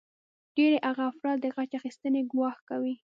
[0.55, 2.95] ډیری هغه افراد د غچ اخیستنې ګواښ کوي